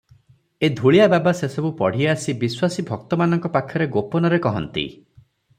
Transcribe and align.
ଏ 0.67 0.69
ଧୂଳିଆ 0.77 1.03
ବାବା 1.13 1.33
ସେ 1.41 1.49
ସବୁ 1.57 1.71
ପଢ଼ି 1.81 2.07
ଆସି 2.13 2.35
ବିଶ୍ୱାସୀ 2.45 2.87
ଭକ୍ତମାନଙ୍କ 2.89 3.53
ପାଖରେ 3.59 3.91
ଗୋପନରେ 3.99 4.45
କହନ୍ତି। 4.49 4.91